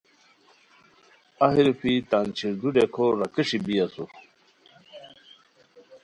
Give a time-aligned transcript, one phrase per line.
[1.45, 4.09] اہی روپھی تان چھیردو ڈیکو راکھیݰی بی اسور